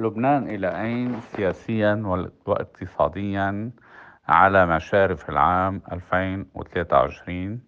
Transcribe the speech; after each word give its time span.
لبنان 0.00 0.48
إلى 0.48 0.80
أين 0.82 1.20
سياسيا 1.20 2.02
واقتصاديا 2.46 3.70
على 4.28 4.66
مشارف 4.66 5.30
العام 5.30 5.82
2023 5.92 7.60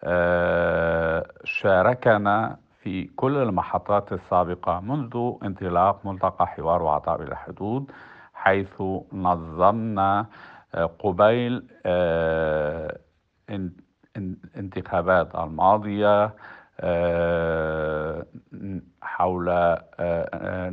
آه، 0.03 1.25
شاركنا 1.43 2.57
في 2.83 3.03
كل 3.03 3.37
المحطات 3.37 4.13
السابقة 4.13 4.79
منذ 4.79 5.31
انطلاق 5.43 6.05
ملتقى 6.05 6.47
حوار 6.47 6.83
وعطاء 6.83 7.17
بلا 7.17 7.35
حدود 7.35 7.91
حيث 8.33 8.81
نظمنا 9.13 10.25
آه، 10.75 10.85
قبيل 10.99 11.67
الانتخابات 14.17 15.35
الماضية 15.35 16.33
حول 19.01 19.77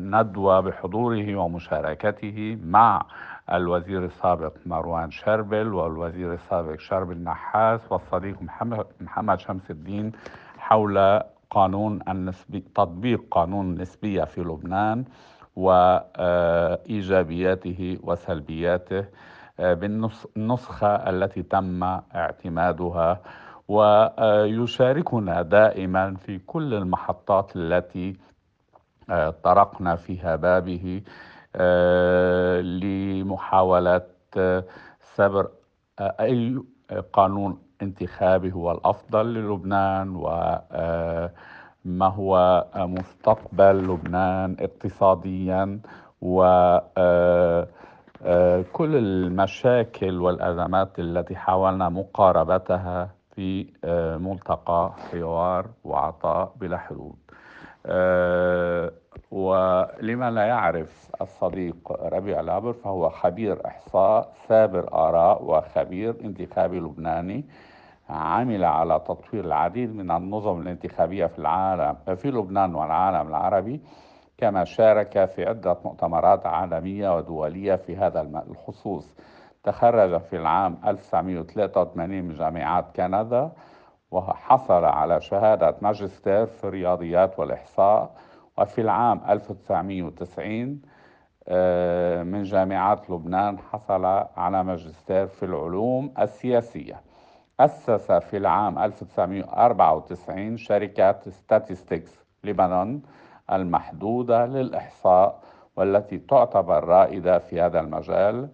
ندوة 0.00 0.60
بحضوره 0.60 1.36
ومشاركته 1.36 2.58
مع 2.64 3.06
الوزير 3.52 4.04
السابق 4.04 4.52
مروان 4.66 5.10
شربل 5.10 5.74
والوزير 5.74 6.32
السابق 6.34 6.78
شربل 6.78 7.18
نحاس 7.18 7.80
والصديق 7.92 8.42
محمد, 9.00 9.38
شمس 9.38 9.70
الدين 9.70 10.12
حول 10.58 11.20
قانون 11.50 12.00
النسبي 12.08 12.60
تطبيق 12.60 13.24
قانون 13.30 13.66
النسبية 13.66 14.24
في 14.24 14.40
لبنان 14.40 15.04
وإيجابياته 16.76 17.98
وسلبياته 18.02 19.04
بالنسخة 19.58 20.94
التي 20.96 21.42
تم 21.42 21.82
اعتمادها. 22.14 23.20
ويشاركنا 23.68 25.42
دائما 25.42 26.14
في 26.14 26.38
كل 26.38 26.74
المحطات 26.74 27.52
التي 27.56 28.16
طرقنا 29.42 29.96
فيها 29.96 30.36
بابه 30.36 31.02
آه، 31.06 31.33
لمحاولة 32.62 34.02
آه، 34.36 34.64
سبر 35.00 35.48
آه، 35.98 36.14
أي 36.20 36.62
قانون 37.12 37.58
انتخابي 37.82 38.52
هو 38.52 38.72
الأفضل 38.72 39.34
للبنان 39.34 40.16
وما 40.16 42.06
هو 42.06 42.64
مستقبل 42.76 43.76
لبنان 43.88 44.56
اقتصاديا 44.60 45.80
و 46.22 46.44
كل 48.72 48.96
المشاكل 48.96 50.20
والأزمات 50.20 50.98
التي 50.98 51.36
حاولنا 51.36 51.88
مقاربتها 51.88 53.10
في 53.34 53.66
ملتقى 54.20 54.92
حوار 55.10 55.66
وعطاء 55.84 56.52
بلا 56.60 56.78
حدود. 56.78 57.16
ولمن 59.34 60.34
لا 60.34 60.44
يعرف 60.44 61.10
الصديق 61.20 61.92
ربيع 61.92 62.40
العبر 62.40 62.72
فهو 62.72 63.08
خبير 63.08 63.66
إحصاء 63.66 64.32
سابر 64.48 64.94
آراء 64.94 65.42
وخبير 65.44 66.16
انتخابي 66.24 66.80
لبناني 66.80 67.44
عمل 68.10 68.64
على 68.64 69.00
تطوير 69.00 69.44
العديد 69.44 69.94
من 69.96 70.10
النظم 70.10 70.60
الانتخابية 70.60 71.26
في 71.26 71.38
العالم 71.38 71.96
في 72.16 72.30
لبنان 72.30 72.74
والعالم 72.74 73.28
العربي 73.28 73.80
كما 74.38 74.64
شارك 74.64 75.24
في 75.24 75.44
عدة 75.48 75.76
مؤتمرات 75.84 76.46
عالمية 76.46 77.16
ودولية 77.16 77.74
في 77.74 77.96
هذا 77.96 78.20
الخصوص. 78.50 79.16
تخرج 79.64 80.20
في 80.20 80.36
العام 80.36 80.78
1983 80.86 82.08
من 82.22 82.34
جامعات 82.34 82.84
كندا 82.96 83.52
وحصل 84.10 84.84
على 84.84 85.20
شهادة 85.20 85.76
ماجستير 85.82 86.46
في 86.46 86.64
الرياضيات 86.64 87.38
والإحصاء. 87.38 88.10
وفي 88.58 88.80
العام 88.80 89.20
1990 89.28 90.82
آه، 91.48 92.22
من 92.22 92.42
جامعات 92.42 93.10
لبنان 93.10 93.58
حصل 93.58 94.04
على 94.36 94.64
ماجستير 94.64 95.26
في 95.26 95.44
العلوم 95.44 96.14
السياسية. 96.18 97.00
أسس 97.60 98.12
في 98.12 98.36
العام 98.36 98.78
1994 98.78 100.56
شركة 100.56 101.20
ستاتستكس 101.30 102.10
لبنان 102.44 103.00
المحدودة 103.52 104.46
للإحصاء 104.46 105.40
والتي 105.76 106.18
تعتبر 106.18 106.84
رائدة 106.84 107.38
في 107.38 107.60
هذا 107.60 107.80
المجال 107.80 108.48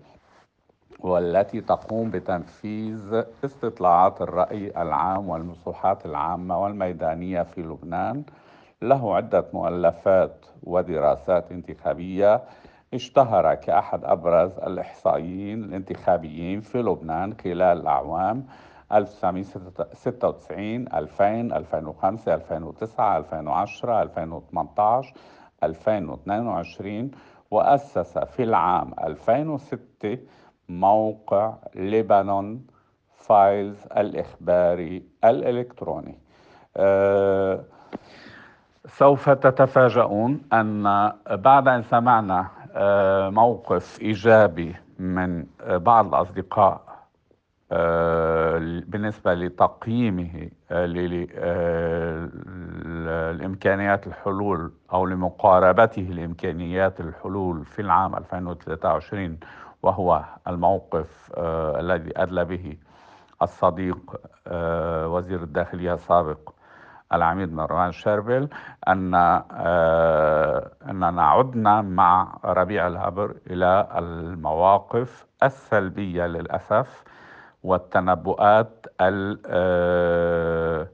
والتي 1.00 1.60
تقوم 1.60 2.10
بتنفيذ 2.10 3.22
استطلاعات 3.44 4.22
الرأي 4.22 4.82
العام 4.82 5.28
والمسوحات 5.28 6.06
العامة 6.06 6.62
والميدانية 6.62 7.42
في 7.42 7.62
لبنان. 7.62 8.24
له 8.82 9.16
عدة 9.16 9.46
مؤلفات 9.52 10.46
ودراسات 10.62 11.52
انتخابية 11.52 12.42
اشتهر 12.94 13.54
كأحد 13.54 14.04
أبرز 14.04 14.58
الإحصائيين 14.58 15.64
الانتخابيين 15.64 16.60
في 16.60 16.78
لبنان 16.78 17.34
خلال 17.44 17.62
الأعوام 17.80 18.46
1996 18.92 20.94
2000 20.94 21.40
2005 21.40 22.34
2009 22.34 23.18
2010 23.18 24.02
2018 24.02 25.14
2022 25.62 27.10
وأسس 27.50 28.18
في 28.18 28.42
العام 28.42 28.94
2006 29.04 30.18
موقع 30.68 31.54
لبنان 31.74 32.60
فايلز 33.12 33.86
الإخباري 33.96 35.02
الإلكتروني. 35.24 36.18
أه 36.76 37.64
سوف 38.98 39.30
تتفاجؤون 39.30 40.40
أن 40.52 41.12
بعد 41.30 41.68
أن 41.68 41.82
سمعنا 41.82 42.46
آه، 42.74 43.30
موقف 43.30 44.00
إيجابي 44.02 44.76
من 44.98 45.46
بعض 45.68 46.14
الأصدقاء 46.14 46.90
آه، 47.72 48.58
بالنسبة 48.86 49.34
لتقييمه 49.34 50.50
آه، 50.70 50.86
لإمكانيات 53.32 54.06
الحلول 54.06 54.72
أو 54.92 55.06
لمقاربته 55.06 56.02
لإمكانيات 56.02 57.00
الحلول 57.00 57.64
في 57.64 57.82
العام 57.82 58.16
2023 58.16 59.38
وهو 59.82 60.24
الموقف 60.48 61.32
الذي 61.78 62.10
أدلى 62.16 62.44
به 62.44 62.76
الصديق 63.42 64.20
وزير 65.06 65.42
الداخلية 65.42 65.94
السابق 65.94 66.50
العميد 67.12 67.52
مروان 67.52 67.92
شربل 67.92 68.48
أن 68.88 69.14
آه، 69.14 70.70
أننا 70.90 71.22
عدنا 71.26 71.82
مع 71.82 72.38
ربيع 72.44 72.86
الهبر 72.86 73.34
إلى 73.46 73.88
المواقف 73.98 75.26
السلبية 75.42 76.26
للأسف 76.26 77.04
والتنبؤات 77.62 78.86
آه، 79.00 80.88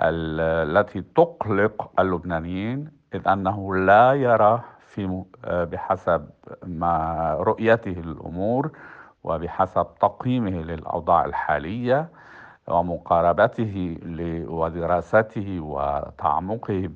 التي 0.00 1.00
تقلق 1.00 1.90
اللبنانيين 2.00 2.90
إذ 3.14 3.28
أنه 3.28 3.74
لا 3.74 4.12
يرى 4.12 4.60
في 4.80 5.24
آه، 5.44 5.64
بحسب 5.64 6.30
ما 6.66 7.34
رؤيته 7.40 7.90
للأمور 7.90 8.70
وبحسب 9.24 9.86
تقييمه 10.00 10.50
للأوضاع 10.62 11.24
الحالية 11.24 12.08
ومقاربته 12.72 13.96
ودراسته 14.48 15.60
وتعمقه 15.60 16.88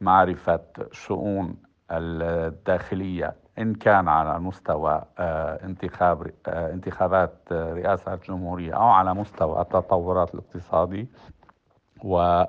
بمعرفة 0.00 0.60
شؤون 0.92 1.56
الداخلية. 1.90 3.34
إن 3.58 3.74
كان 3.74 4.08
على 4.08 4.40
مستوى 4.40 5.02
انتخاب 5.64 6.30
انتخابات 6.48 7.52
رئاسة 7.52 8.14
الجمهورية 8.14 8.74
أو 8.74 8.88
على 8.88 9.14
مستوى 9.14 9.60
التطورات 9.60 10.34
الاقتصادي 10.34 11.08
ويرى 12.04 12.44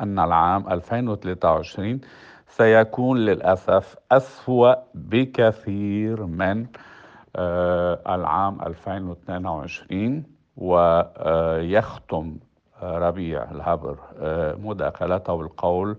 أن 0.00 0.18
العام 0.18 0.68
2023 0.68 2.00
سيكون 2.46 3.18
للأسف 3.18 3.96
أسوأ 4.12 4.74
بكثير 4.94 6.26
من 6.26 6.66
العام 7.36 8.62
2022 8.62 10.24
ويختم 10.56 12.36
ربيع 12.82 13.50
الهبر 13.50 13.98
مداخلته 14.62 15.36
بالقول 15.36 15.96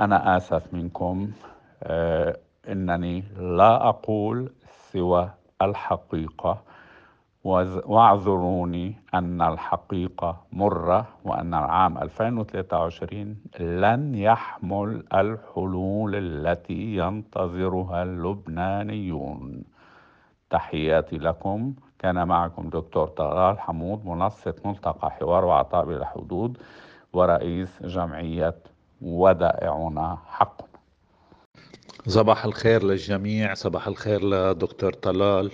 أنا 0.00 0.36
آسف 0.36 0.74
منكم 0.74 1.30
إنني 2.68 3.24
لا 3.38 3.88
أقول 3.88 4.52
سوى 4.92 5.30
الحقيقة 5.62 6.62
واعذروني 7.44 8.94
أن 9.14 9.42
الحقيقة 9.42 10.36
مرة 10.52 11.08
وأن 11.24 11.54
العام 11.54 11.98
2023 11.98 13.36
لن 13.60 14.14
يحمل 14.14 15.04
الحلول 15.14 16.14
التي 16.14 16.96
ينتظرها 16.96 18.02
اللبنانيون. 18.02 19.64
تحياتي 20.54 21.16
لكم. 21.18 21.74
كان 21.98 22.28
معكم 22.28 22.68
دكتور 22.68 23.06
طلال 23.08 23.60
حمود 23.60 24.06
منسق 24.06 24.66
ملتقى 24.66 25.10
حوار 25.10 25.44
وعطاء 25.44 25.84
بلا 25.84 26.06
حدود 26.06 26.58
ورئيس 27.12 27.68
جمعية 27.82 28.54
ودائعنا 29.02 30.18
حق 30.26 30.62
صباح 32.06 32.44
الخير 32.44 32.84
للجميع 32.84 33.54
صباح 33.54 33.86
الخير 33.86 34.24
لدكتور 34.24 34.92
طلال. 34.92 35.50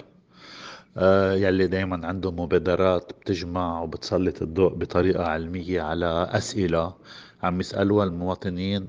آه 0.97 1.33
يلي 1.35 1.67
دايما 1.67 2.07
عنده 2.07 2.31
مبادرات 2.31 3.13
بتجمع 3.21 3.83
وبتسلط 3.83 4.43
الضوء 4.43 4.75
بطريقة 4.75 5.25
علمية 5.25 5.83
على 5.83 6.29
أسئلة 6.33 6.95
عم 7.43 7.61
يسألوها 7.61 8.05
المواطنين. 8.05 8.89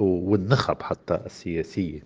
والنخب 0.00 0.82
حتى 0.82 1.14
السياسية. 1.14 2.00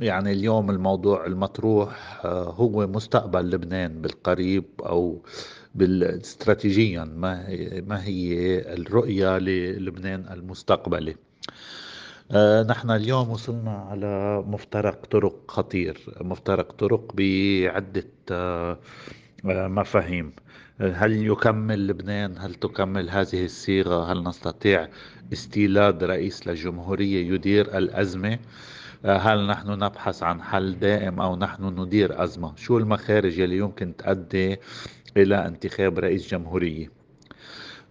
يعني 0.00 0.32
اليوم 0.32 0.70
الموضوع 0.70 1.26
المطروح 1.26 2.20
آه 2.24 2.50
هو 2.50 2.86
مستقبل 2.86 3.50
لبنان 3.50 4.02
بالقريب 4.02 4.64
أو 4.80 5.22
بالاستراتيجيا 5.74 7.04
ما 7.04 7.46
ما 7.86 8.04
هي 8.04 8.58
الرؤية 8.74 9.38
للبنان 9.38 10.26
المستقبلي. 10.32 11.16
آه، 12.32 12.62
نحن 12.62 12.90
اليوم 12.90 13.30
وصلنا 13.30 13.70
على 13.70 14.42
مفترق 14.46 15.06
طرق 15.06 15.34
خطير 15.48 16.00
مفترق 16.20 16.72
طرق 16.72 17.12
بعدة 17.14 18.04
آه، 18.30 18.78
آه، 19.46 19.68
مفاهيم. 19.68 20.32
هل 20.80 21.26
يكمل 21.26 21.86
لبنان؟ 21.86 22.38
هل 22.38 22.54
تكمل 22.54 23.10
هذه 23.10 23.44
الصيغة؟ 23.44 24.12
هل 24.12 24.22
نستطيع 24.24 24.88
استيلاد 25.32 26.04
رئيس 26.04 26.46
للجمهورية 26.46 27.34
يدير 27.34 27.78
الأزمة؟ 27.78 28.38
هل 29.06 29.46
نحن 29.46 29.70
نبحث 29.70 30.22
عن 30.22 30.42
حل 30.42 30.78
دائم 30.78 31.20
أو 31.20 31.36
نحن 31.36 31.64
ندير 31.80 32.24
أزمة؟ 32.24 32.56
شو 32.56 32.78
المخارج 32.78 33.40
اللي 33.40 33.56
يمكن 33.56 33.96
تؤدي 33.96 34.56
إلى 35.16 35.46
انتخاب 35.46 35.98
رئيس 35.98 36.28
جمهورية؟ 36.28 36.90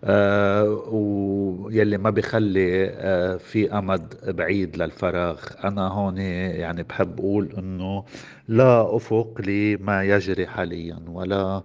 آه 0.03 0.69
ويلي 0.91 1.97
ما 1.97 2.09
بخلي 2.09 2.89
آه 2.89 3.37
في 3.37 3.77
أمد 3.77 4.13
بعيد 4.27 4.77
للفراغ. 4.77 5.39
أنا 5.63 5.87
هون 5.87 6.17
يعني 6.17 6.83
بحب 6.83 7.19
أقول 7.19 7.53
إنه 7.57 8.05
لا 8.47 8.95
أفق 8.95 9.41
لما 9.47 10.03
يجري 10.03 10.47
حاليا 10.47 10.99
ولا 11.07 11.63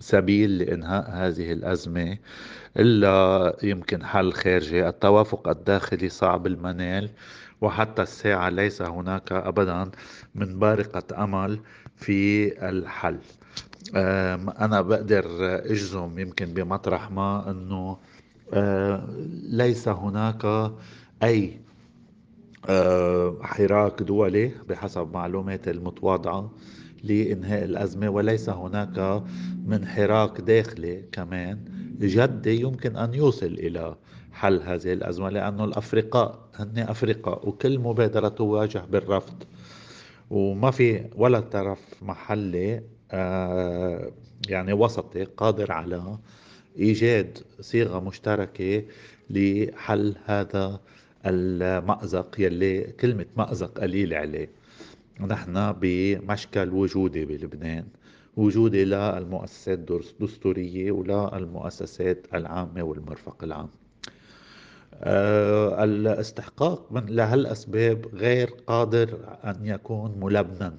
سبيل 0.00 0.58
لإنهاء 0.58 1.10
هذه 1.10 1.52
الأزمة 1.52 2.18
إلا 2.76 3.56
يمكن 3.62 4.04
حل 4.04 4.32
خارجي. 4.32 4.88
التوافق 4.88 5.48
الداخلي 5.48 6.08
صعب 6.08 6.46
المنال. 6.46 7.10
وحتى 7.60 8.02
الساعة 8.02 8.48
ليس 8.48 8.82
هناك 8.82 9.32
ابدا 9.32 9.90
من 10.34 10.58
بارقة 10.58 11.24
أمل 11.24 11.60
في 11.96 12.48
الحل. 12.68 13.18
أنا 14.60 14.80
بقدر 14.80 15.24
أجزم 15.70 16.18
يمكن 16.18 16.46
بمطرح 16.46 17.10
ما 17.10 17.50
إنه 17.50 17.98
ليس 19.50 19.88
هناك 19.88 20.72
أي 21.22 21.60
حراك 23.42 24.02
دولي 24.02 24.50
بحسب 24.68 25.10
معلوماتي 25.14 25.70
المتواضعة 25.70 26.50
لإنهاء 27.04 27.64
الأزمة 27.64 28.08
وليس 28.08 28.48
هناك 28.48 29.22
من 29.66 29.86
حراك 29.86 30.40
داخلي 30.40 31.04
كمان 31.12 31.58
جدي 32.00 32.60
يمكن 32.60 32.96
أن 32.96 33.14
يوصل 33.14 33.46
إلى 33.46 33.96
حل 34.32 34.62
هذه 34.62 34.92
الأزمة 34.92 35.30
لأنه 35.30 35.64
الافرقاء 35.64 36.48
هن 36.54 36.78
افرقاء 36.78 37.48
وكل 37.48 37.78
مبادرة 37.78 38.28
تواجه 38.28 38.78
بالرفض. 38.90 39.42
وما 40.30 40.70
في 40.70 41.04
ولا 41.16 41.40
طرف 41.40 41.80
محلي 42.02 42.82
آه، 43.10 44.10
يعني 44.48 44.72
وسطي 44.72 45.24
قادر 45.24 45.72
على 45.72 46.18
إيجاد 46.78 47.38
صيغة 47.60 48.00
مشتركة 48.00 48.82
لحل 49.30 50.16
هذا 50.24 50.80
المأزق 51.26 52.36
يلي 52.38 52.80
كلمة 52.82 53.26
مأزق 53.36 53.78
قليل 53.80 54.14
عليه. 54.14 54.50
نحن 55.20 55.72
بمشكل 55.72 56.72
وجودي 56.72 57.24
بلبنان 57.24 57.84
وجودي 58.36 58.84
للمؤسسات 58.84 59.90
الدستورية 59.90 60.92
ولا 60.92 61.36
المؤسسات 61.36 62.26
العامة 62.34 62.82
والمرفق 62.82 63.44
العام. 63.44 63.68
الاستحقاق 65.02 66.92
من 66.92 67.06
لهالأسباب 67.06 68.06
غير 68.14 68.50
قادر 68.66 69.18
أن 69.44 69.56
يكون 69.62 70.14
ملبنا. 70.20 70.76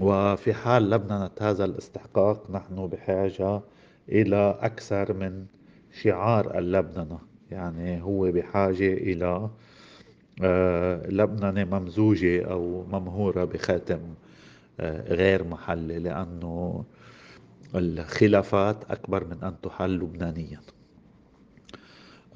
وفي 0.00 0.54
حال 0.54 0.90
لبنة 0.90 1.30
هذا 1.40 1.64
الاستحقاق 1.64 2.50
نحن 2.50 2.86
بحاجة 2.86 3.60
إلى 4.08 4.58
أكثر 4.60 5.12
من 5.12 5.46
شعار 6.02 6.58
اللبننة 6.58 7.18
يعني 7.50 8.02
هو 8.02 8.32
بحاجة 8.32 8.92
إلى 8.92 9.50
آه، 10.42 11.06
لبننة 11.06 11.64
ممزوجة 11.64 12.44
أو 12.44 12.84
ممهورة 12.84 13.44
بخاتم 13.44 14.00
آه، 14.80 15.14
غير 15.14 15.44
محلي 15.44 15.98
لأنه 15.98 16.84
الخلافات 17.74 18.90
أكبر 18.90 19.24
من 19.24 19.42
أن 19.42 19.54
تحل 19.62 19.90
لبنانيا. 19.94 20.58
آه، 20.58 20.81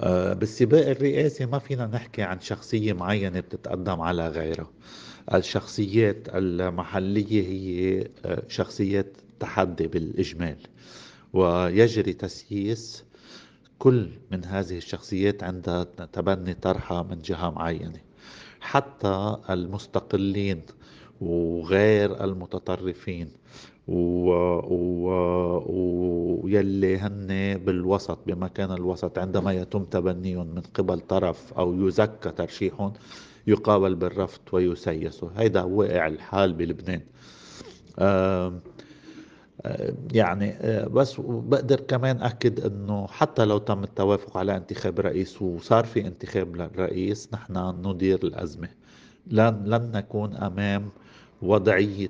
بالسباق 0.01 0.89
الرئاسي 0.89 1.47
ما 1.47 1.59
فينا 1.59 1.87
نحكي 1.87 2.23
عن 2.23 2.41
شخصية 2.41 2.93
معينة 2.93 3.41
بتتقدم 3.41 4.01
على 4.01 4.29
غيرها. 4.29 4.71
الشخصيات 5.35 6.29
المحلية 6.35 7.49
هي 7.49 8.09
آه، 8.25 8.43
شخصيات 8.49 9.17
تحدي 9.41 9.87
بالإجمال 9.87 10.57
ويجري 11.33 12.13
تسييس 12.13 13.05
كل 13.79 14.11
من 14.33 14.45
هذه 14.45 14.77
الشخصيات 14.77 15.43
عند 15.43 15.87
تبني 16.13 16.55
طرحها 16.55 17.03
من 17.03 17.19
جهة 17.23 17.51
معينة. 17.51 18.01
حتى 18.61 19.37
المستقلين 19.51 20.63
وغير 21.21 22.25
المتطرفين 22.25 23.29
ويلي 26.45 26.99
هن 26.99 27.59
بالوسط 27.65 28.19
بمكان 28.27 28.73
الوسط 28.73 29.19
عندما 29.19 29.53
يتم 29.53 29.85
تبنيهم 29.85 30.47
من 30.47 30.63
قبل 30.75 31.01
طرف 31.01 31.53
أو 31.53 31.89
يزكى 31.89 32.31
ترشيحهم 32.31 32.93
يقابل 33.47 33.95
بالرفض 33.95 34.41
ويسيس 34.53 35.25
هيدا 35.37 35.63
واقع 35.63 36.07
الحال 36.07 36.53
بلبنان. 36.53 37.01
يعني 40.13 40.51
آه، 40.61 40.87
بس 40.89 41.21
بقدر 41.21 41.81
كمان 41.81 42.23
أكد 42.23 42.61
أنه 42.61 43.07
حتى 43.07 43.45
لو 43.45 43.59
تم 43.59 43.85
التوافق 43.85 44.37
على 44.37 44.57
انتخاب 44.57 45.01
رئيس 45.01 45.43
وصار 45.43 45.85
في 45.85 46.07
انتخاب 46.07 46.57
للرئيس 46.57 47.29
نحن 47.33 47.83
ندير 47.87 48.19
الأزمة. 48.25 48.69
لن, 49.27 49.63
لن 49.65 49.91
نكون 49.95 50.35
أمام 50.37 50.89
وضعية 51.43 52.09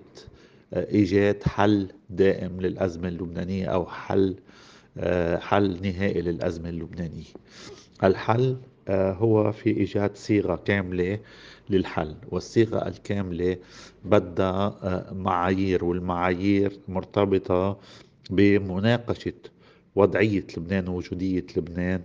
إيجاد 0.80 1.42
حل 1.42 1.88
دائم 2.10 2.60
للأزمة 2.60 3.08
اللبنانية 3.08 3.66
أو 3.66 3.86
حل 3.86 4.36
آه، 4.98 5.38
حل 5.38 5.82
نهائي 5.82 6.20
للأزمة 6.22 6.68
اللبنانية. 6.68 7.24
الحل 8.04 8.56
آه، 8.88 9.12
هو 9.12 9.52
في 9.52 9.70
إيجاد 9.70 10.16
صيغة 10.16 10.56
كاملة 10.56 11.18
للحل 11.70 12.14
والصيغة 12.30 12.88
الكاملة 12.88 13.56
بدها 14.04 14.78
آه، 14.82 15.12
معايير 15.14 15.84
والمعايير 15.84 16.78
مرتبطة 16.88 17.78
بمناقشة 18.30 19.32
وضعية 19.94 20.44
لبنان 20.56 20.88
ووجودية 20.88 21.46
لبنان 21.56 22.02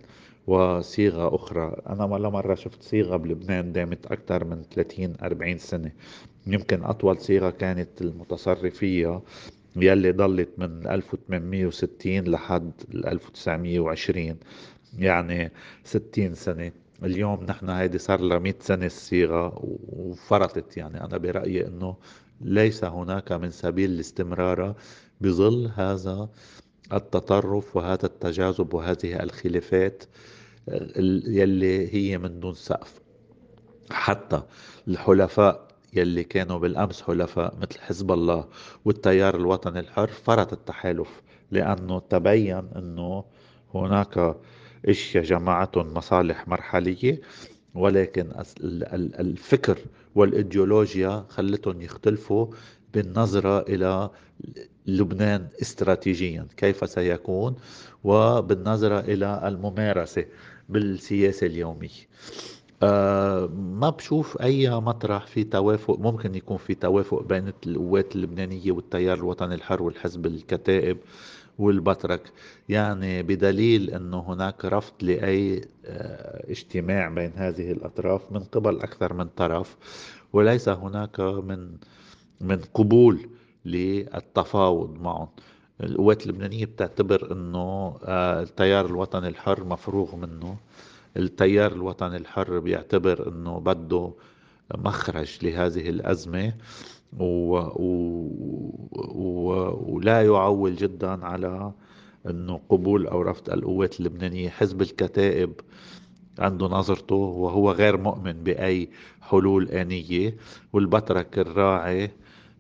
وصيغة 0.48 1.36
أخرى. 1.36 1.82
أنا 1.90 2.06
ولا 2.06 2.30
مرة 2.30 2.56
شفت 2.56 2.84
صيغة 2.84 3.18
بلبنان 3.18 3.74
دامت 3.74 4.06
أكثر 4.06 4.44
من 4.44 4.64
30-40 4.64 5.58
سنة. 5.58 5.92
يمكن 6.48 6.84
أطول 6.84 7.20
صيغة 7.20 7.50
كانت 7.50 8.02
المتصرفية 8.02 9.22
يلي 9.76 10.12
ضلت 10.12 10.50
من 10.58 10.88
1860 10.88 12.20
لحد 12.20 12.72
1920 12.94 14.38
يعني 14.98 15.52
60 15.84 16.36
سنة. 16.36 16.72
اليوم 17.04 17.44
نحن 17.44 17.70
هيدي 17.70 17.98
صار 17.98 18.22
لها 18.22 18.40
100 18.40 18.54
سنة 18.60 18.86
الصيغة 18.86 19.60
وفرطت. 19.64 20.78
يعني 20.78 21.04
أنا 21.04 21.18
برأيي 21.18 21.68
أنه 21.68 21.96
ليس 22.42 22.84
هناك 22.84 23.32
من 23.32 23.52
سبيل 23.52 23.90
الاستمرار 23.92 24.76
بظل 25.22 25.72
هذا 25.76 26.30
التطرف 26.94 27.76
وهذا 27.76 28.06
التجاذب 28.06 28.74
وهذه 28.74 29.24
الخلافات 29.24 30.04
يلي 30.68 31.94
هي 31.96 32.18
من 32.18 32.40
دون 32.40 32.54
سقف. 32.54 33.02
حتى 33.92 34.42
الحلفاء 34.88 35.68
يلي 35.94 36.24
كانوا 36.24 36.58
بالأمس 36.60 37.02
حلفاء 37.02 37.56
مثل 37.62 37.80
حزب 37.82 38.12
الله 38.12 38.48
والتيار 38.86 39.36
الوطني 39.36 39.80
الحر 39.80 40.08
فرط 40.08 40.54
التحالف 40.54 41.22
لأنه 41.52 42.00
تبين 42.00 42.64
أنه 42.76 43.24
هناك 43.76 44.36
إشياء 44.86 45.24
جماعتهم 45.24 45.94
مصالح 45.94 46.48
مرحلية 46.48 47.22
ولكن 47.76 48.32
الفكر 49.20 49.78
والإيديولوجيا 50.16 51.26
خلتهم 51.30 51.82
يختلفوا 51.82 52.48
بالنظرة 52.94 53.60
إلى 53.62 54.10
لبنان 54.88 55.48
استراتيجيا 55.62 56.48
كيف 56.58 56.90
سيكون 56.90 57.56
وبالنظرة 58.04 59.00
إلى 59.00 59.42
الممارسة. 59.48 60.26
بالسياسة 60.72 61.48
اليومية. 61.48 61.90
أه 62.84 63.46
ما 63.56 63.90
بشوف 63.90 64.42
أي 64.42 64.70
مطرح 64.70 65.28
في 65.28 65.44
توافق 65.44 66.00
ممكن 66.00 66.36
يكون 66.36 66.58
في 66.58 66.76
توافق 66.76 67.24
بين 67.24 67.54
القوات 67.68 68.16
اللبنانية 68.16 68.72
والتيار 68.72 69.18
الوطني 69.18 69.56
الحر 69.56 69.84
والحزب 69.84 70.26
الكتائب 70.26 70.98
والبترك 71.60 72.32
يعني 72.70 73.24
بدليل 73.24 73.90
أنه 73.90 74.20
هناك 74.20 74.66
رفض 74.66 74.94
لأي 75.02 75.62
آه، 75.86 76.52
اجتماع 76.52 77.10
بين 77.10 77.32
هذه 77.36 77.72
الأطراف 77.72 78.32
من 78.32 78.40
قبل 78.40 78.80
أكثر 78.80 79.14
من 79.14 79.26
طرف 79.28 79.78
وليس 80.34 80.70
هناك 80.70 81.20
من 81.20 81.78
من 82.42 82.62
قبول 82.74 83.30
للتفاوض 83.66 85.02
معهم. 85.02 85.28
القوات 85.84 86.24
اللبنانية 86.24 86.66
بتعتبر 86.66 87.32
أنه 87.32 87.98
آه، 88.06 88.42
التيار 88.44 88.86
الوطني 88.86 89.28
الحر 89.28 89.64
مفروغ 89.64 90.16
منه. 90.16 90.58
التيار 91.18 91.72
الوطني 91.72 92.18
الحر 92.18 92.60
بيعتبر 92.60 93.28
أنه 93.28 93.60
بده 93.60 94.12
مخرج 94.78 95.38
لهذه 95.44 95.90
الأزمة 95.90 96.54
و... 97.20 97.56
و... 97.56 97.86
و... 98.96 99.50
ولا 99.96 100.22
يعول 100.22 100.76
جدا 100.76 101.26
على 101.26 101.72
إنه 102.30 102.60
قبول 102.70 103.08
أو 103.08 103.22
رفض 103.22 103.50
القوات 103.50 104.00
اللبنانية. 104.00 104.50
حزب 104.50 104.82
الكتائب 104.82 105.54
عنده 106.40 106.68
نظرته 106.68 107.16
وهو 107.16 107.72
غير 107.72 107.98
مؤمن 107.98 108.34
بأي 108.34 108.90
حلول 109.22 109.70
آنية. 109.70 110.36
والبترك 110.74 111.40
الراعي 111.40 112.12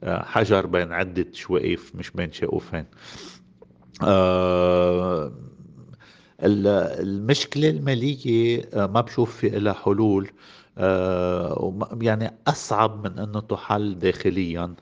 حجر 0.06 0.66
بين 0.66 0.92
عدة 0.92 1.28
شوائف 1.34 1.96
مش 1.96 2.12
بين 2.12 2.32
شقوفين 2.32 2.86
آه 4.04 5.32
المشكلة 6.44 7.70
المالية 7.70 8.62
آه، 8.74 8.86
ما 8.88 9.02
بشوف 9.02 9.38
في 9.38 9.50
لها 9.50 9.74
حلول. 9.74 10.32
آه، 10.78 11.80
يعني 12.02 12.32
أصعب 12.48 13.08
من 13.08 13.20
أنه 13.20 13.40
تحل 13.40 14.00
داخليا. 14.00 14.76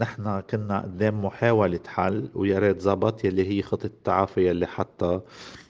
نحن 0.00 0.40
كنا 0.40 0.80
قدام 0.80 1.24
محاولة 1.24 1.80
حل 1.86 2.28
ويا 2.34 2.58
ريت 2.58 2.80
زبط 2.80 3.24
يلي 3.24 3.48
هي 3.48 3.62
خطة 3.62 3.86
التعافي 3.86 4.48
يلي 4.48 4.66
حتى 4.66 5.20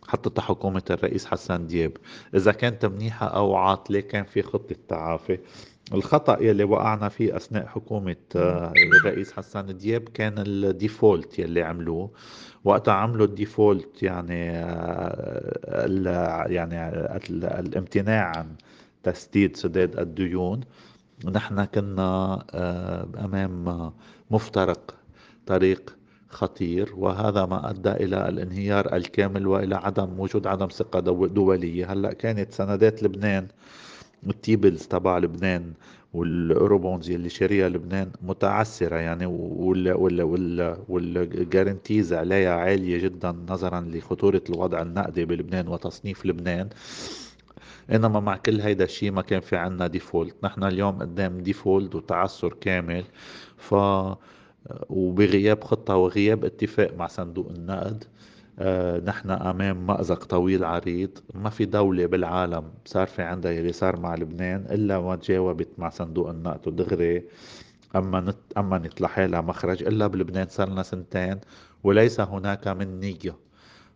حطتها 0.08 0.42
حكومة 0.42 0.82
الرئيس 0.90 1.26
حسن 1.26 1.66
دياب. 1.66 1.92
إذا 2.34 2.52
كانت 2.52 2.86
منيحة 2.86 3.26
أو 3.26 3.56
عاطلة 3.56 4.00
كان 4.00 4.24
في 4.24 4.42
خطة 4.42 4.76
تعافي 4.88 5.38
الخطأ 5.94 6.38
يلي 6.40 6.64
وقعنا 6.64 7.08
فيه 7.08 7.36
أثناء 7.36 7.66
حكومة 7.66 8.16
آه، 8.36 8.72
الرئيس 8.76 9.32
حسن 9.32 9.76
دياب 9.76 10.08
كان 10.08 10.34
ال 10.38 10.51
default 10.51 11.38
يلي 11.38 11.62
عملوه. 11.62 12.10
وقتها 12.64 12.94
عملوا 12.94 13.26
ال 13.26 13.36
default 13.36 14.02
يعني 14.02 14.44
يعني 16.54 16.88
الامتناع 17.58 18.32
عن 18.36 18.46
تسديد 19.02 19.56
سداد 19.56 19.98
الديون. 19.98 20.60
نحن 21.24 21.64
كنا 21.64 22.42
آه، 22.54 23.08
أمام 23.24 23.92
مفترق 24.30 24.94
طريق 25.46 25.96
خطير. 26.28 26.92
وهذا 26.96 27.46
ما 27.46 27.70
أدى 27.70 27.90
إلى 27.90 28.28
الانهيار 28.28 28.96
الكامل 28.96 29.46
وإلى 29.46 29.76
عدم 29.76 30.20
وجود 30.20 30.46
عدم 30.46 30.68
ثقة 30.68 31.00
دولية. 31.26 31.92
هلأ 31.92 32.12
كانت 32.12 32.52
سندات 32.52 33.02
لبنان 33.02 33.48
ال 34.26 34.34
T-bills 34.34 34.86
تبع 34.86 35.18
لبنان 35.18 35.72
وال 36.14 36.32
Eurobonds 36.32 37.10
اللي 37.10 37.28
شاريها 37.28 37.68
لبنان 37.68 38.10
متعسرة 38.22 38.96
يعني 38.96 39.26
وال 39.26 39.92
وال 39.92 40.22
وال 40.22 40.76
وال 40.88 41.09
guarantees 41.09 42.12
عليها 42.12 42.54
عالية 42.54 42.98
جدا 42.98 43.36
نظرا 43.48 43.80
لخطورة 43.80 44.42
الوضع 44.50 44.82
النقدي 44.82 45.24
بلبنان 45.24 45.68
وتصنيف 45.68 46.26
لبنان. 46.26 46.68
إنما 47.92 48.20
مع 48.20 48.36
كل 48.36 48.60
هيدا 48.60 48.84
الشيء 48.84 49.10
ما 49.12 49.22
كان 49.22 49.40
في 49.40 49.56
عنا 49.56 49.86
default. 49.86 50.36
نحن 50.44 50.64
اليوم 50.64 50.98
قدام 50.98 51.38
default 51.38 51.94
وتعثر 51.94 52.52
كامل 52.60 53.04
ف 53.56 53.74
وبغياب 54.90 55.64
خطة 55.64 55.96
وغياب 55.96 56.44
اتفاق 56.44 56.94
مع 56.94 57.06
صندوق 57.06 57.50
النقد. 57.50 58.04
نحن 59.04 59.30
أمام 59.30 59.86
مأزق 59.86 60.24
طويل 60.24 60.64
عريض 60.64 61.10
ما 61.34 61.50
في 61.50 61.64
دولة 61.64 62.06
بالعالم 62.06 62.64
صار 62.84 63.06
في 63.06 63.22
عندها 63.22 63.52
يلي 63.52 63.72
صار 63.72 64.00
مع 64.00 64.14
لبنان 64.14 64.66
إلا 64.70 65.00
ما 65.00 65.16
تجاوبت 65.16 65.68
مع 65.78 65.90
صندوق 65.90 66.30
النقد 66.30 66.68
ودغري. 66.68 67.24
أما 67.96 68.20
نت 68.20 68.36
أما 68.56 68.90
لحالها 69.00 69.40
مخرج 69.40 69.82
إلا 69.82 70.06
بلبنان 70.06 70.46
صار 70.48 70.68
لنا 70.68 70.82
سنتين 70.82 71.40
وليس 71.84 72.20
هناك 72.20 72.68
من 72.68 73.00
نية. 73.00 73.36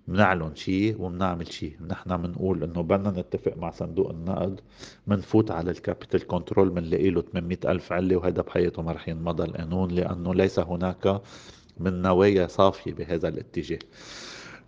بنعلن 0.08 0.54
شيء 0.54 1.02
وبنعمل 1.02 1.52
شيء 1.52 1.76
نحن 1.88 2.16
بنقول 2.16 2.64
إنه 2.64 2.82
بدنا 2.82 3.20
نتفق 3.20 3.56
مع 3.56 3.70
صندوق 3.70 4.10
النقد 4.10 4.60
بنفوت 5.06 5.50
على 5.50 5.70
ال 5.70 5.77
capital 5.77 6.26
control 6.26 6.70
بنلاقي 6.70 7.10
له 7.10 7.22
800 7.22 7.58
ألف 7.64 7.92
علة 7.92 8.16
وهذا 8.16 8.42
بحياته 8.42 8.82
ما 8.82 8.92
رح 8.92 9.08
ينمضى 9.08 9.44
القانون 9.44 9.90
لأنه 9.90 10.34
ليس 10.34 10.58
هناك 10.58 11.22
من 11.80 12.02
نوايا 12.02 12.46
صافية 12.46 12.94
بهذا 12.94 13.28
الاتجاه. 13.28 13.78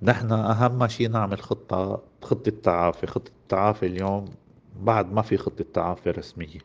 نحن 0.05 0.33
أهم 0.33 0.89
شيء 0.89 1.11
نعمل 1.11 1.43
خطة 1.43 2.03
خطة 2.23 2.53
تعافي 2.63 3.07
خطة 3.07 3.31
التعافي 3.43 3.87
اليوم 3.87 4.25
بعد 4.81 5.13
ما 5.13 5.23
في 5.23 5.37
خطة 5.37 5.65
تعافي 5.75 6.11
رسمية. 6.11 6.59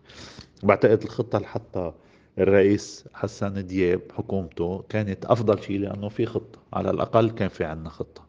بعتقد 0.64 1.04
الخطة 1.04 1.38
اللي 1.38 1.48
حتى 1.48 1.92
الرئيس 2.40 3.06
حسن 3.14 3.68
دياب 3.68 4.02
حكومته 4.18 4.84
كانت 4.90 5.26
أفضل 5.26 5.64
شيء 5.64 5.80
لأنه 5.80 6.10
في 6.10 6.26
خطة 6.26 6.60
على 6.74 6.90
الأقل 6.90 7.30
كان 7.30 7.50
في 7.50 7.64
عنا 7.64 7.90
خطة. 7.90 8.22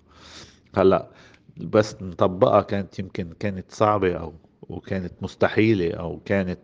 هلأ 0.76 1.06
بس 1.56 1.96
نطبقها 2.02 2.60
كانت 2.60 2.98
يمكن 2.98 3.32
كانت 3.38 3.72
صعبة 3.72 4.12
أو 4.14 4.32
وكانت 4.68 5.12
مستحيلة 5.22 5.94
أو 5.94 6.20
كانت 6.24 6.60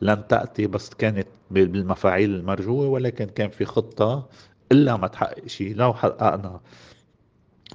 لن 0.00 0.26
تأتي 0.28 0.66
بس 0.66 0.90
كانت 0.94 1.26
بالمفاعيل 1.50 2.34
المرجوة 2.34 2.88
ولكن 2.88 3.24
كان 3.24 3.50
في 3.50 3.64
خطة 3.64 4.28
إلا 4.72 4.96
ما 4.96 5.06
تحقق 5.06 5.46
شيء 5.46 5.76
لو 5.76 5.94
حققنا 5.94 6.60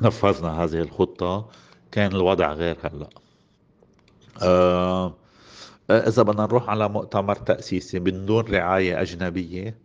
نفذنا 0.01 0.63
هذه 0.63 0.81
الخطة 0.81 1.49
كان 1.91 2.11
الوضع 2.11 2.53
غير 2.53 2.77
هلأ. 2.83 3.09
آه 4.43 5.13
إذا 5.89 6.23
بدنا 6.23 6.43
نروح 6.43 6.69
على 6.69 6.89
مؤتمر 6.89 7.35
تأسيسي 7.35 7.99
من 7.99 8.25
دون 8.25 8.43
رعاية 8.45 9.01
أجنبية 9.01 9.77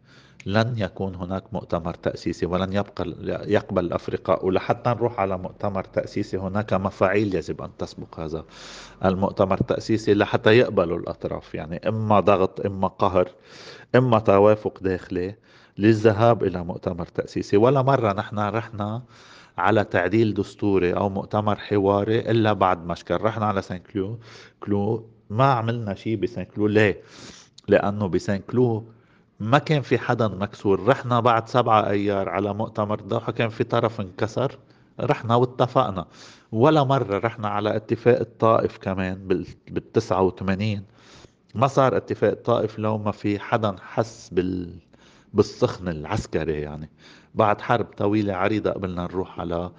لن 0.46 0.74
يكون 0.78 1.14
هناك 1.14 1.54
مؤتمر 1.54 1.94
تأسيسي 1.94 2.46
ولن 2.46 2.72
يبقى 2.72 3.04
يقبل 3.52 3.84
الأفرقاء 3.84 4.46
ولحتى 4.46 4.90
نروح 4.90 5.20
على 5.20 5.38
مؤتمر 5.38 5.84
تأسيسي 5.84 6.36
هناك 6.36 6.72
مفاعيل 6.72 7.34
يجب 7.34 7.62
أن 7.62 7.70
تسبق 7.78 8.20
هذا 8.20 8.44
المؤتمر 9.04 9.60
التأسيسي 9.60 10.14
لحتى 10.14 10.50
يقبلوا 10.58 10.98
الأطراف. 10.98 11.54
يعني 11.54 11.88
إما 11.88 12.20
ضغط 12.20 12.66
إما 12.66 12.88
قهر 12.88 13.30
إما 13.94 14.18
توافق 14.18 14.78
داخلي. 14.82 15.34
للذهاب 15.78 16.44
إلى 16.44 16.64
مؤتمر 16.64 17.06
تأسيسي. 17.06 17.56
ولا 17.56 17.82
مرة 17.82 18.12
نحن 18.12 18.38
رحنا 18.38 19.02
على 19.58 19.84
تعديل 19.84 20.34
دستوري 20.34 20.92
أو 20.96 21.08
مؤتمر 21.08 21.56
حواري 21.56 22.18
إلا 22.18 22.52
بعد 22.52 22.86
مشكل. 22.86 23.16
رحنا 23.20 23.46
على 23.46 23.62
سان 23.62 23.78
كلو 23.78 24.18
كلو. 24.60 25.08
ما 25.30 25.44
عملنا 25.44 25.94
شيء 25.94 26.16
بسان 26.16 26.44
كلو. 26.44 26.66
ليه؟ 26.66 27.02
لأنه 27.68 28.08
بسان 28.08 28.38
كلو 28.38 28.84
ما 29.40 29.58
كان 29.58 29.82
في 29.82 29.98
حدا 29.98 30.28
مكسور. 30.28 30.88
رحنا 30.88 31.20
بعد 31.20 31.48
سبعة 31.48 31.90
أيار 31.90 32.28
على 32.28 32.54
مؤتمر 32.54 32.98
الدوحة 32.98 33.32
كان 33.32 33.48
في 33.48 33.64
طرف 33.64 34.00
انكسر. 34.00 34.58
رحنا 35.00 35.34
واتفقنا. 35.34 36.06
ولا 36.52 36.84
مرة 36.84 37.18
رحنا 37.18 37.48
على 37.48 37.76
اتفاق 37.76 38.18
الطائف 38.18 38.78
كمان 38.78 39.28
بال 39.28 39.92
89 39.92 40.84
ما 41.54 41.66
صار 41.66 41.96
اتفاق 41.96 42.30
الطائف 42.30 42.78
لو 42.78 42.98
ما 42.98 43.10
في 43.10 43.38
حدا 43.38 43.76
حس 43.82 44.30
بال 44.32 44.78
بالسخن 45.36 45.88
العسكري 45.88 46.60
يعني. 46.60 46.90
بعد 47.34 47.60
حرب 47.60 47.84
طويلة 47.84 48.34
عريضة 48.34 48.70
قبلنا 48.70 49.02
نروح 49.02 49.40
على 49.40 49.70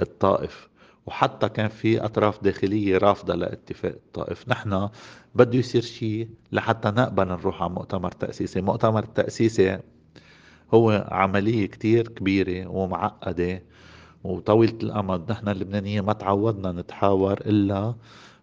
الطائف. 0.00 0.68
وحتى 1.06 1.48
كان 1.48 1.68
في 1.68 2.04
أطراف 2.04 2.42
داخلية 2.44 2.98
رافضة 2.98 3.34
لاتفاق 3.34 3.92
الطائف. 3.92 4.48
نحن 4.48 4.88
بده 5.34 5.58
يصير 5.58 5.82
شيء 5.82 6.28
لحتى 6.52 6.88
نقبل 6.88 7.28
نروح 7.28 7.62
على 7.62 7.72
مؤتمر 7.72 8.10
تأسيسي. 8.10 8.60
مؤتمر 8.60 9.02
التأسيسي 9.04 9.78
هو 10.74 11.06
عملية 11.10 11.66
كتير 11.66 12.08
كبيرة 12.08 12.66
ومعقدة 12.66 13.62
وطويلة 14.24 14.78
الأمد. 14.82 15.30
نحن 15.30 15.48
اللبنانيين 15.48 16.02
ما 16.04 16.12
تعودنا 16.12 16.72
نتحاور 16.72 17.32
إلا 17.40 17.94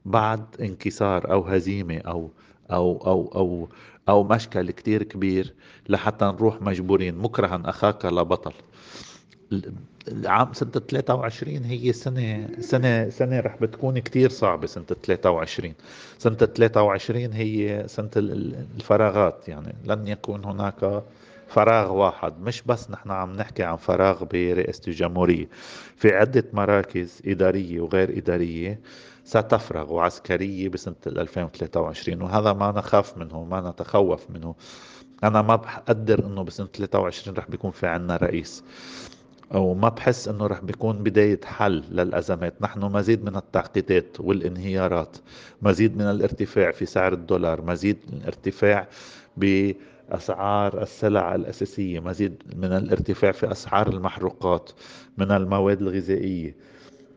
بعد 0.06 0.46
انكسار 0.62 1.32
أو 1.32 1.42
هزيمة 1.42 1.98
أو 1.98 2.32
أو 2.72 2.98
أو 3.08 3.32
أو 3.36 3.70
أو 4.10 4.24
مشكل 4.24 4.72
كتير 4.72 5.04
كبير 5.04 5.54
لحتى 5.90 6.26
نروح 6.26 6.62
مجبورين. 6.62 7.18
مكرها 7.18 7.62
أخاك 7.66 8.06
لبطل. 8.06 8.54
العام 10.08 10.54
سنة 10.54 10.70
23 10.72 11.64
هي 11.64 11.94
سنة 11.94 12.48
سنة 12.60 13.10
سنة 13.10 13.40
رح 13.40 13.56
بتكون 13.62 14.00
كتير 14.00 14.30
صعبة 14.30 14.68
سنة 14.68 14.86
23 14.86 15.74
سنة 16.18 16.36
23 16.36 17.34
هي 17.34 17.84
سنة 17.88 18.10
الفراغات. 18.16 19.48
يعني 19.50 19.76
لن 19.86 20.08
يكون 20.08 20.46
هناك 20.46 21.04
فراغ 21.48 21.94
واحد. 21.94 22.42
مش 22.42 22.62
بس 22.62 22.92
نحن 22.92 23.12
عم 23.12 23.34
نحكي 23.36 23.64
عن 23.64 23.76
فراغ 23.76 24.24
برئاسة 24.24 24.82
الجمهورية. 24.88 25.48
في 25.96 26.16
عدة 26.16 26.44
مراكز 26.54 27.22
إدارية 27.26 27.82
وغير 27.82 28.18
إدارية 28.18 28.80
ستفرغ 29.25 29.94
وعسكرية 29.94 30.70
بسنة 30.70 30.96
2023 31.08 32.22
وهذا 32.22 32.53
ما 32.53 32.72
نخاف 32.72 33.17
منه 33.17 33.44
ما 33.44 33.70
نتخوف 33.70 34.29
منه. 34.29 34.55
أنا 35.24 35.41
ما 35.41 35.55
بقدر 35.55 36.25
إنه 36.25 36.44
بسنة 36.44 36.67
23 36.67 37.38
رح 37.38 37.50
بيكون 37.50 37.72
في 37.72 37.88
عنا 37.88 38.15
رئيس 38.15 38.63
وما 39.51 39.89
بحس 39.89 40.27
إنه 40.27 40.48
رح 40.48 40.62
بيكون 40.62 41.03
بداية 41.03 41.39
حل 41.46 41.84
للأزمات. 41.91 42.62
نحن 42.62 42.79
مزيد 42.79 43.24
من 43.24 43.36
التعقيدات 43.36 44.20
والانهيارات 44.20 45.17
مزيد 45.62 45.98
من 45.98 46.05
الارتفاع 46.05 46.72
في 46.72 46.86
سعر 46.86 47.13
الدولار 47.13 47.62
مزيد 47.62 47.98
من 48.10 48.17
الارتفاع 48.17 48.88
بأسعار 49.38 50.82
السلع 50.82 51.36
الأساسية 51.36 52.00
مزيد 52.00 52.44
من 52.55 52.74
الارتفاع 52.74 53.32
في 53.32 53.51
أسعار 53.51 53.89
المحروقات 53.89 54.72
من 55.17 55.32
المواد 55.32 55.82
الغذائية. 55.82 56.55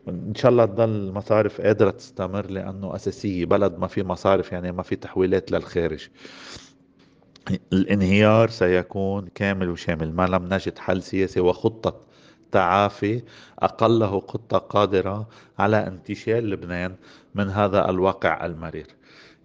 ان 0.07 0.35
شاء 0.35 0.51
الله 0.51 0.65
تضل 0.65 0.89
المصارف 0.89 1.61
قادرة 1.61 1.89
تستمر 1.91 2.45
لأنه 2.51 2.95
أساسية 2.95 3.45
بلد 3.45 3.77
ما 3.79 3.87
في 3.87 4.03
مصارف 4.03 4.51
يعني 4.51 4.71
ما 4.71 4.83
في 4.83 4.95
تحويلات 4.95 5.51
للخارج. 5.51 6.07
الانهيار 7.73 8.49
سيكون 8.49 9.27
كامل 9.35 9.69
وشامل 9.69 10.13
ما 10.13 10.27
لم 10.27 10.53
نجد 10.53 10.77
حل 10.77 11.01
سياسي 11.03 11.39
وخطة 11.39 12.01
تعافي 12.51 13.23
أقله 13.59 14.19
خطة 14.19 14.57
قادرة 14.57 15.27
على 15.59 15.87
انتشال 15.87 16.49
لبنان 16.49 16.95
من 17.35 17.49
هذا 17.49 17.89
الواقع 17.89 18.45
المرير. 18.45 18.87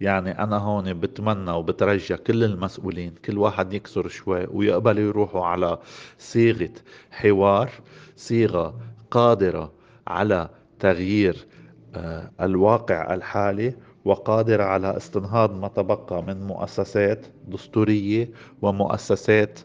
يعني 0.01 0.43
أنا 0.43 0.57
هون 0.57 0.93
بتمنى 0.93 1.51
وبترجى 1.51 2.17
كل 2.17 2.43
المسؤولين 2.43 3.13
كل 3.25 3.37
واحد 3.37 3.73
يكسر 3.73 4.07
شوي 4.07 4.47
ويقبلوا 4.51 5.03
يروحوا 5.09 5.45
على 5.45 5.79
صيغة 6.19 6.69
حوار 7.11 7.69
صيغة 8.15 8.79
قادرة 9.11 9.71
على 10.07 10.49
تغيير 10.79 11.47
آه، 11.95 12.31
الواقع 12.41 13.13
الحالي 13.13 13.73
وقادرة 14.05 14.63
على 14.63 14.97
استنهاض 14.97 15.55
ما 15.55 15.67
تبقى 15.67 16.23
من 16.23 16.47
مؤسسات 16.47 17.25
دستورية 17.47 18.29
ومؤسسات 18.61 19.59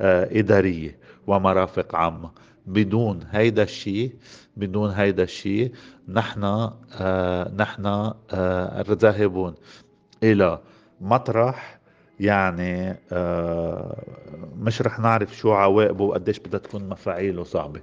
آه، 0.00 0.38
إدارية 0.38 0.98
ومرافق 1.26 1.96
عامة. 1.96 2.30
بدون 2.66 3.20
هيدا 3.30 3.62
الشيء 3.62 4.14
بدون 4.56 4.90
هيدا 4.90 5.22
الشيء 5.22 5.72
نحن 6.08 6.44
آه 7.00 7.52
نحن 7.56 8.12
ذاهبون 8.92 9.54
إلى 10.22 10.58
مطرح 11.00 11.80
يعني 12.20 12.96
مش 14.56 14.82
رح 14.82 14.98
نعرف 14.98 15.36
شو 15.36 15.52
عواقبه 15.52 16.04
وقديش 16.04 16.38
بدها 16.38 16.60
تكون 16.60 16.88
مفاعيله 16.88 17.44
صعبة. 17.44 17.80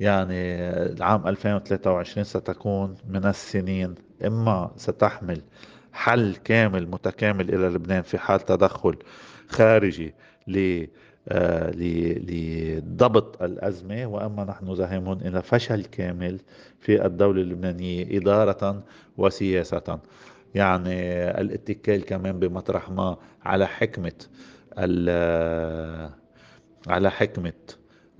يعني 0.00 0.34
العام 0.92 1.28
2023 1.28 2.24
ستكون 2.24 2.96
من 3.08 3.26
السنين 3.26 3.94
إما 4.26 4.70
ستحمل 4.76 5.42
حل 5.92 6.36
كامل 6.44 6.88
متكامل 6.88 7.54
إلى 7.54 7.68
لبنان 7.68 8.02
في 8.02 8.18
حال 8.18 8.40
تدخل 8.40 8.96
خارجي 9.48 10.14
آه، 11.28 11.70
لضبط 11.70 13.42
الأزمة 13.42 14.06
وأما 14.06 14.44
نحن 14.44 14.74
زاهمون 14.74 15.20
إلى 15.20 15.42
فشل 15.42 15.84
كامل 15.84 16.40
في 16.80 17.06
الدولة 17.06 17.42
اللبنانية 17.42 18.18
إدارة 18.18 18.82
وسياسة. 19.16 19.98
يعني 20.54 21.14
الاتكال 21.40 22.04
كمان 22.04 22.38
بمطرح 22.38 22.90
ما 22.90 23.16
على 23.44 23.66
حكمة 23.66 24.12
على 26.88 27.10
حكمة 27.10 27.52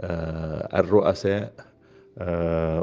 آه، 0.01 0.81
الرؤساء 0.81 1.53
آه، 1.59 1.66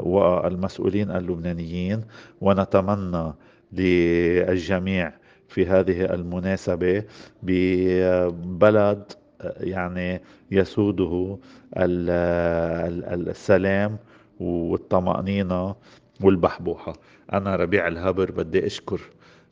والمسؤولين 0.02 1.10
اللبنانيين 1.10 2.04
ونتمنى 2.40 3.32
للجميع 3.72 5.12
في 5.48 5.66
هذه 5.66 6.04
المناسبة 6.14 7.04
ببلد 7.42 9.12
آه، 9.40 9.54
يعني 9.60 10.20
يسوده 10.50 11.38
السلام 13.28 13.98
والطمأنينة 14.40 15.74
والبحبوحة. 16.20 16.92
أنا 17.32 17.56
ربيع 17.56 17.88
الهبر 17.88 18.30
بدي 18.30 18.66
أشكر 18.66 19.00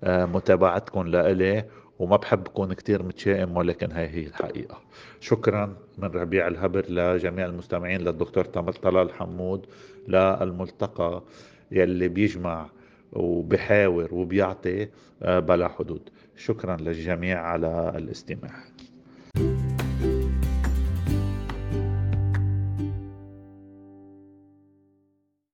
متابعتكم 0.06 1.06
لإلي 1.06 1.64
وما 1.98 2.16
بحب 2.16 2.46
أكون 2.46 2.72
كتير 2.72 3.02
متشائم 3.02 3.56
ولكن 3.56 3.92
هاي 3.92 4.08
هي 4.08 4.26
الحقيقة. 4.26 4.80
شكرا 5.20 5.76
من 5.98 6.08
ربيع 6.08 6.48
الهبر 6.48 6.84
لجميع 6.88 7.46
المستمعين 7.46 8.00
للدكتور 8.00 8.44
طلال 8.44 9.12
حمود 9.12 9.66
للملتقى 10.08 11.22
يلي 11.70 12.08
بيجمع 12.08 12.66
وبحاور 13.12 14.14
وبيعطي 14.14 14.88
آه، 15.22 15.38
بلا 15.38 15.68
حدود. 15.68 16.08
شكرا 16.36 16.76
للجميع 16.76 17.40
على 17.40 17.92
الاستماع. 17.96 18.64